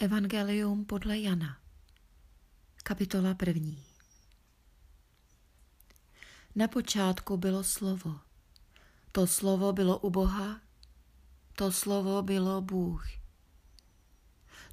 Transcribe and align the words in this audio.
Evangelium 0.00 0.84
podle 0.84 1.18
Jana. 1.18 1.56
Kapitola 2.82 3.34
první. 3.34 3.84
Na 6.54 6.68
počátku 6.68 7.36
bylo 7.36 7.64
slovo. 7.64 8.20
To 9.12 9.26
slovo 9.26 9.72
bylo 9.72 9.98
u 9.98 10.10
Boha, 10.10 10.60
to 11.52 11.72
slovo 11.72 12.22
bylo 12.22 12.60
Bůh. 12.60 13.06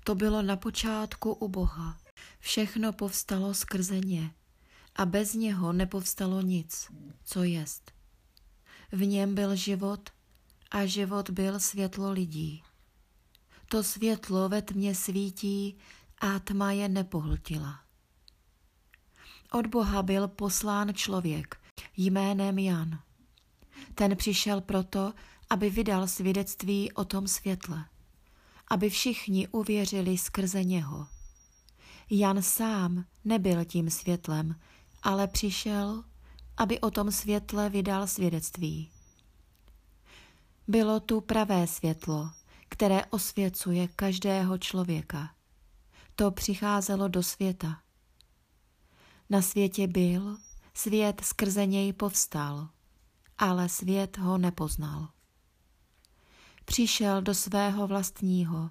To 0.04 0.16
bylo 0.16 0.42
na 0.42 0.58
počátku 0.58 1.34
u 1.34 1.48
Boha. 1.48 1.98
Všechno 2.40 2.94
povstalo 2.94 3.54
skrze 3.54 4.00
ně 4.00 4.34
a 4.96 5.06
bez 5.06 5.34
něho 5.34 5.74
nepovstalo 5.74 6.42
nic, 6.42 6.92
co 7.24 7.44
jest. 7.44 7.92
V 8.92 9.06
něm 9.06 9.36
byl 9.36 9.56
život 9.56 10.10
a 10.72 10.86
život 10.86 11.30
byl 11.30 11.60
světlo 11.60 12.12
lidí. 12.12 12.64
To 13.74 13.84
světlo 13.84 14.50
ve 14.50 14.62
tmě 14.62 14.96
svítí 14.96 15.78
a 16.22 16.40
tma 16.40 16.72
je 16.72 16.90
nepohltila. 16.90 17.80
Od 19.52 19.68
Boha 19.68 20.04
byl 20.04 20.28
poslán 20.28 20.94
člověk 20.94 21.56
jménem 21.98 22.60
Jan. 22.60 23.00
Ten 23.96 24.16
přišel 24.16 24.62
proto, 24.62 25.14
aby 25.50 25.70
vydal 25.70 26.08
svědectví 26.08 26.92
o 26.92 27.06
tom 27.06 27.28
světle, 27.28 27.86
aby 28.68 28.90
všichni 28.90 29.48
uvěřili 29.48 30.18
skrze 30.18 30.64
něho. 30.64 31.08
Jan 32.10 32.42
sám 32.42 33.06
nebyl 33.26 33.66
tím 33.66 33.90
světlem, 33.90 34.56
ale 35.04 35.28
přišel, 35.28 36.04
aby 36.58 36.80
o 36.80 36.92
tom 36.92 37.12
světle 37.12 37.70
vydal 37.70 38.08
svědectví. 38.08 38.90
Bylo 40.68 41.00
tu 41.00 41.22
pravé 41.22 41.68
světlo, 41.68 42.30
které 42.74 43.06
osvěcuje 43.06 43.88
každého 43.88 44.58
člověka. 44.58 45.36
To 46.16 46.32
přicházelo 46.32 47.08
do 47.08 47.24
světa. 47.24 47.82
Na 49.30 49.42
světě 49.42 49.88
byl, 49.88 50.38
svět 50.74 51.22
skrze 51.26 51.66
něj 51.66 51.94
povstal, 51.94 52.70
ale 53.38 53.70
svět 53.70 54.18
ho 54.18 54.38
nepoznal. 54.38 55.08
Přišel 56.66 57.22
do 57.22 57.34
svého 57.34 57.88
vlastního, 57.88 58.70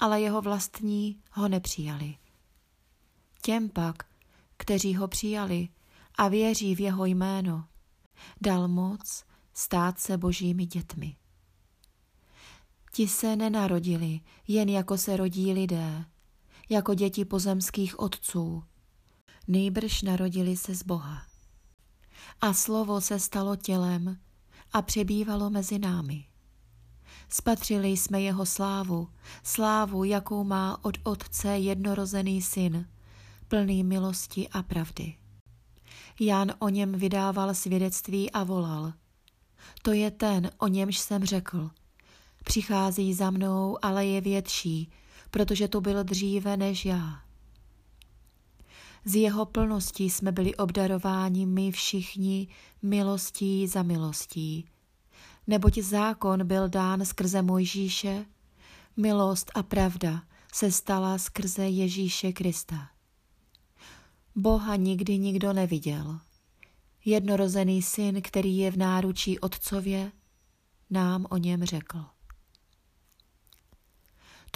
ale 0.00 0.20
jeho 0.20 0.42
vlastní 0.42 1.20
ho 1.32 1.48
nepřijali. 1.48 2.16
Těm 3.42 3.68
pak, 3.68 4.02
kteří 4.56 4.96
ho 4.96 5.08
přijali 5.08 5.68
a 6.14 6.28
věří 6.28 6.74
v 6.74 6.80
jeho 6.80 7.04
jméno, 7.04 7.68
dal 8.40 8.68
moc 8.68 9.24
stát 9.54 10.00
se 10.00 10.18
božími 10.18 10.66
dětmi. 10.66 11.16
Ti 12.96 13.08
se 13.08 13.36
nenarodili, 13.36 14.20
jen 14.48 14.68
jako 14.68 14.98
se 14.98 15.16
rodí 15.16 15.52
lidé, 15.52 16.04
jako 16.68 16.94
děti 16.94 17.24
pozemských 17.24 17.98
otců. 17.98 18.64
Nejbrž 19.48 20.02
narodili 20.02 20.56
se 20.56 20.74
z 20.74 20.82
Boha. 20.82 21.22
A 22.40 22.52
slovo 22.52 23.00
se 23.00 23.20
stalo 23.20 23.56
tělem 23.56 24.18
a 24.72 24.82
přebývalo 24.82 25.50
mezi 25.50 25.78
námi. 25.78 26.24
Spatřili 27.28 27.88
jsme 27.88 28.20
jeho 28.20 28.46
slávu, 28.46 29.08
slávu, 29.42 30.04
jakou 30.04 30.44
má 30.44 30.84
od 30.84 30.98
Otce 31.02 31.48
jednorozený 31.48 32.42
syn, 32.42 32.88
plný 33.48 33.84
milosti 33.84 34.48
a 34.48 34.62
pravdy. 34.62 35.14
Jan 36.20 36.52
o 36.58 36.68
něm 36.68 36.92
vydával 36.92 37.54
svědectví 37.54 38.30
a 38.30 38.44
volal. 38.44 38.92
To 39.82 39.92
je 39.92 40.10
ten, 40.10 40.50
o 40.58 40.68
němž 40.68 40.98
jsem 40.98 41.24
řekl– 41.24 41.70
Přichází 42.46 43.14
za 43.14 43.30
mnou, 43.30 43.78
ale 43.82 44.06
je 44.06 44.20
větší, 44.20 44.90
protože 45.30 45.68
to 45.68 45.80
byl 45.80 46.04
dříve 46.04 46.56
než 46.56 46.84
já. 46.84 47.22
Z 49.04 49.14
jeho 49.14 49.46
plností 49.46 50.10
jsme 50.10 50.32
byli 50.32 50.54
obdarováni 50.54 51.46
my 51.46 51.72
všichni 51.72 52.48
milostí 52.82 53.66
za 53.66 53.82
milostí. 53.82 54.68
Neboť 55.46 55.78
zákon 55.78 56.46
byl 56.46 56.68
dán 56.68 57.04
skrze 57.04 57.42
Mojžíše, 57.42 58.26
milost 58.96 59.50
a 59.54 59.62
pravda 59.62 60.22
se 60.52 60.72
stala 60.72 61.18
skrze 61.18 61.68
Ježíše 61.68 62.32
Krista. 62.32 62.88
Boha 64.36 64.76
nikdy 64.76 65.18
nikdo 65.18 65.52
neviděl. 65.52 66.18
Jednorozený 67.04 67.82
syn, 67.82 68.22
který 68.22 68.56
je 68.56 68.70
v 68.70 68.76
náručí 68.76 69.38
otcově, 69.38 70.12
nám 70.90 71.26
o 71.30 71.36
něm 71.36 71.64
řekl. 71.64 72.15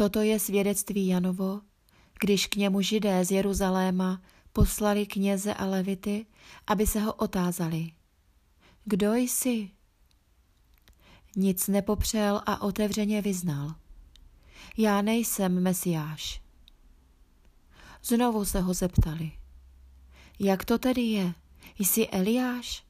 Toto 0.01 0.21
je 0.21 0.41
svědectví 0.41 1.07
Janovo, 1.07 1.61
když 2.21 2.47
k 2.47 2.57
němu 2.57 2.81
židé 2.81 3.25
z 3.25 3.31
Jeruzaléma 3.31 4.23
poslali 4.53 5.07
kněze 5.07 5.55
a 5.55 5.67
levity, 5.67 6.27
aby 6.67 6.87
se 6.87 7.01
ho 7.01 7.13
otázali. 7.13 7.93
Kdo 8.85 9.15
jsi? 9.15 9.71
Nic 11.37 11.69
nepopřel 11.69 12.43
a 12.47 12.63
otevřeně 12.63 13.23
vyznal. 13.23 13.75
Já 14.77 15.03
nejsem 15.03 15.63
Mesiáš. 15.63 16.43
Znovu 18.05 18.45
se 18.45 18.61
ho 18.61 18.75
zeptali. 18.75 19.33
Jak 20.39 20.65
to 20.65 20.79
tedy 20.79 21.03
je? 21.03 21.35
Jsi 21.79 22.09
Eliáš? 22.09 22.85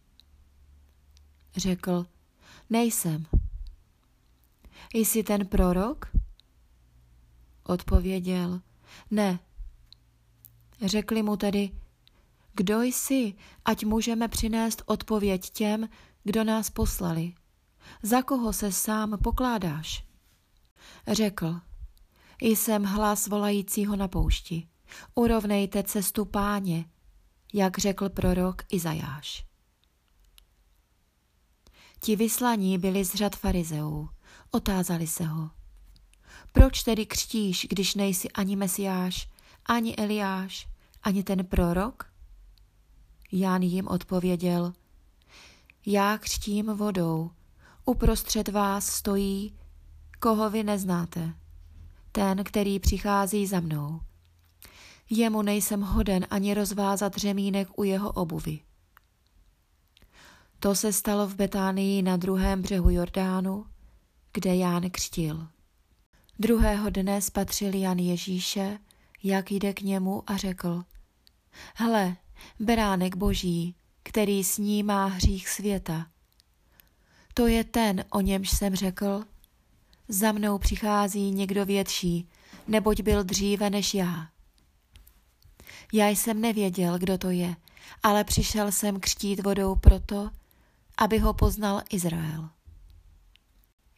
Řekl, 1.57 2.07
nejsem. 2.71 3.27
Jsi 4.95 5.23
ten 5.23 5.47
prorok? 5.47 6.11
Odpověděl, 7.71 8.61
ne. 9.11 9.39
Řekli 10.83 11.23
mu 11.23 11.37
tedy, 11.37 11.71
kdo 12.55 12.83
jsi, 12.83 13.35
ať 13.65 13.85
můžeme 13.85 14.29
přinést 14.29 14.83
odpověď 14.87 15.51
těm, 15.51 15.89
kdo 16.25 16.45
nás 16.45 16.71
poslali. 16.71 17.35
Za 18.03 18.23
koho 18.23 18.53
se 18.53 18.73
sám 18.73 19.19
pokládáš? 19.25 20.05
Řekl, 21.09 21.61
jsem 22.41 22.85
hlas 22.85 23.27
volajícího 23.27 23.97
na 23.97 24.09
poušti. 24.09 24.69
Urovnejte 25.15 25.83
cestu 25.83 26.25
páně, 26.25 26.85
jak 27.55 27.79
řekl 27.79 28.09
prorok 28.09 28.63
Izajáš. 28.69 29.47
Ti 32.01 32.17
vyslaní 32.17 32.79
byli 32.79 33.05
z 33.05 33.15
řad 33.15 33.37
farizeů. 33.37 34.09
Otázali 34.51 35.07
se 35.07 35.25
ho. 35.25 35.60
Proč 36.53 36.83
tedy 36.83 37.07
křtíš, 37.07 37.67
když 37.71 37.95
nejsi 37.95 38.31
ani 38.31 38.57
Mesiáš, 38.57 39.29
ani 39.67 39.97
Eliáš, 39.97 40.69
ani 41.03 41.23
ten 41.23 41.47
prorok? 41.47 42.13
Jan 43.33 43.63
jim 43.63 43.89
odpověděl, 43.89 44.73
já 45.87 46.19
křtím 46.19 46.67
vodou, 46.67 47.31
uprostřed 47.85 48.49
vás 48.49 48.87
stojí, 48.87 49.55
koho 50.21 50.51
vy 50.51 50.65
neznáte, 50.65 51.35
ten, 52.13 52.45
který 52.45 52.81
přichází 52.81 53.47
za 53.47 53.61
mnou. 53.61 54.01
Jemu 55.11 55.43
nejsem 55.43 55.81
hoden 55.81 56.27
ani 56.31 56.55
rozvázat 56.55 57.17
řemínek 57.17 57.69
u 57.79 57.85
jeho 57.85 58.13
obuvy. 58.13 58.61
To 60.59 60.75
se 60.75 60.93
stalo 60.93 61.27
v 61.27 61.35
Betánii 61.35 62.03
na 62.03 62.17
druhém 62.17 62.63
břehu 62.63 62.91
Jordánu, 62.91 63.67
kde 64.33 64.57
Ján 64.57 64.91
křtil. 64.91 65.49
Druhého 66.41 66.91
dne 66.91 67.23
spatřil 67.23 67.75
Jan 67.75 67.99
Ježíše, 67.99 68.79
jak 69.23 69.51
jde 69.51 69.73
k 69.73 69.81
němu 69.81 70.23
a 70.27 70.37
řekl, 70.37 70.85
Hle, 71.75 72.17
beránek 72.61 73.17
boží, 73.17 73.75
který 74.03 74.45
snímá 74.45 75.07
hřích 75.07 75.49
světa. 75.49 76.07
To 77.35 77.47
je 77.47 77.65
ten, 77.65 78.05
o 78.11 78.21
němž 78.21 78.51
jsem 78.51 78.77
řekl, 78.77 79.25
za 80.09 80.33
mnou 80.33 80.59
přichází 80.59 81.31
někdo 81.31 81.67
větší, 81.67 82.29
neboť 82.69 83.01
byl 83.01 83.25
dříve 83.25 83.71
než 83.71 83.95
já. 83.95 84.29
Já 85.93 86.09
jsem 86.09 86.41
nevěděl, 86.41 86.99
kdo 86.99 87.19
to 87.19 87.31
je, 87.31 87.57
ale 88.03 88.25
přišel 88.25 88.73
jsem 88.73 89.01
křtít 89.01 89.43
vodou 89.45 89.77
proto, 89.77 90.31
aby 90.99 91.19
ho 91.19 91.35
poznal 91.35 91.83
Izrael. 91.91 92.49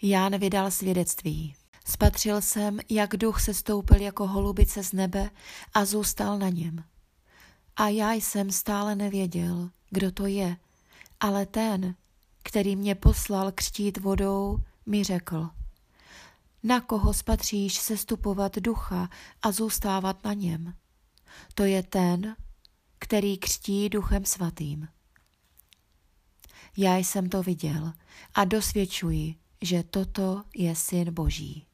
Ján 0.03 0.39
vydal 0.39 0.71
svědectví. 0.71 1.55
Spatřil 1.85 2.41
jsem, 2.41 2.81
jak 2.89 3.17
duch 3.17 3.41
se 3.41 3.55
stoupil 3.55 4.01
jako 4.01 4.27
holubice 4.27 4.85
z 4.85 4.93
nebe 4.93 5.31
a 5.75 5.85
zůstal 5.85 6.39
na 6.39 6.49
něm. 6.49 6.85
A 7.77 7.89
já 7.89 8.13
jsem 8.13 8.51
stále 8.51 8.97
nevěděl, 8.97 9.71
kdo 9.91 10.13
to 10.13 10.27
je, 10.27 10.57
ale 11.21 11.47
ten, 11.47 11.95
který 12.43 12.77
mě 12.77 12.95
poslal 12.95 13.53
křtít 13.53 13.99
vodou, 13.99 14.59
mi 14.87 15.05
řekl, 15.05 15.51
na 16.63 16.81
koho 16.81 17.15
spatříš 17.15 17.75
sestupovat 17.75 18.57
ducha 18.59 19.09
a 19.43 19.53
zůstávat 19.53 20.25
na 20.25 20.33
něm. 20.33 20.75
To 21.55 21.65
je 21.65 21.83
ten, 21.83 22.37
který 22.99 23.39
křtí 23.39 23.89
duchem 23.89 24.25
svatým. 24.25 24.89
Já 26.77 26.97
jsem 26.97 27.29
to 27.29 27.43
viděl 27.43 27.93
a 28.35 28.45
dosvědčuji, 28.45 29.35
že 29.63 29.83
toto 29.83 30.43
je 30.55 30.77
syn 30.77 31.15
Boží. 31.15 31.67